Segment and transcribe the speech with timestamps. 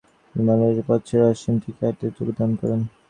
[0.29, 2.79] তিনি মৌজাদারের পদ ছেড়ে অসম টি কম্পানীতে যোগদান করেন।